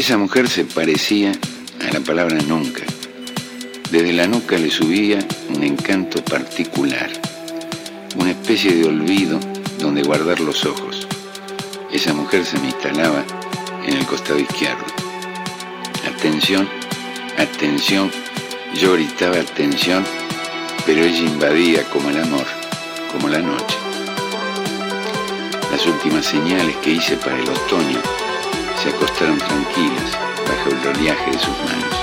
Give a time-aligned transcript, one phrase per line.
[0.00, 1.30] Esa mujer se parecía
[1.86, 2.84] a la palabra nunca.
[3.90, 5.18] Desde la nuca le subía
[5.54, 7.10] un encanto particular,
[8.16, 9.38] una especie de olvido
[9.78, 11.06] donde guardar los ojos.
[11.92, 13.22] Esa mujer se me instalaba
[13.86, 14.86] en el costado izquierdo.
[16.16, 16.66] Atención
[17.36, 18.10] atención,
[18.80, 20.02] yo gritaba atención,
[20.86, 22.46] pero ella invadía como el amor,
[23.12, 23.76] como la noche.
[25.70, 28.19] Las últimas señales que hice para el otoño
[28.82, 30.10] se acostaron tranquilas
[30.48, 31.96] bajo el oleaje de sus manos.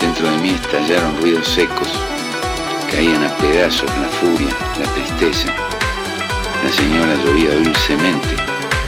[0.00, 1.88] Dentro de mí estallaron ruidos secos,
[2.90, 4.48] caían a pedazos la furia,
[4.78, 5.48] la tristeza.
[6.64, 8.36] La señora llovía dulcemente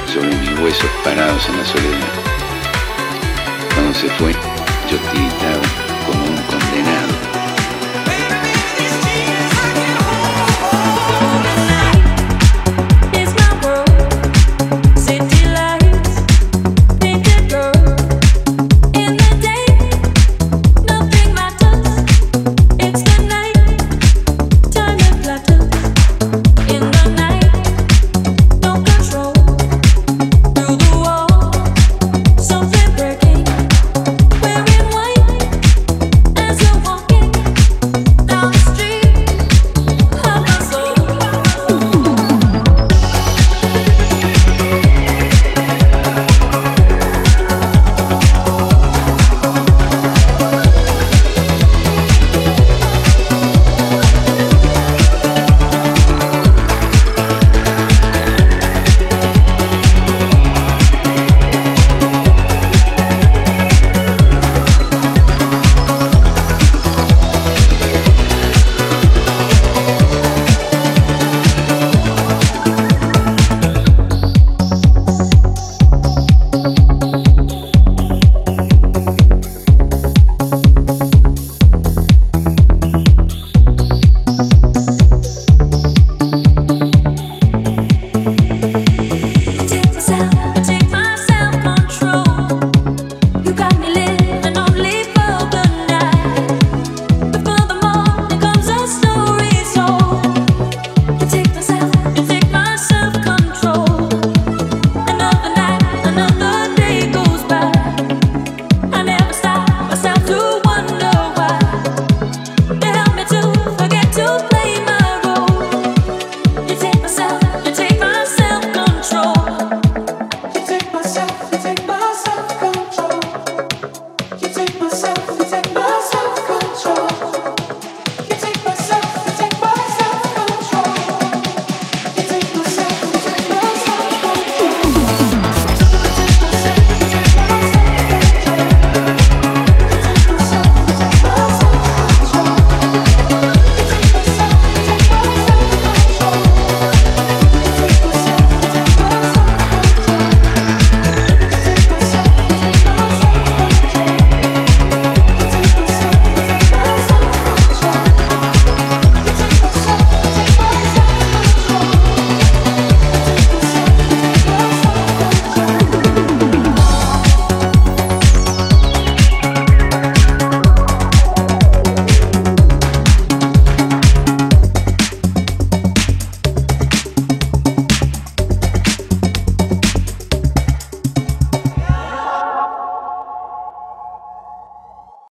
[0.06, 2.14] sobre mis huesos parados en la soledad.
[3.74, 5.26] Cuando se fue, yo tiré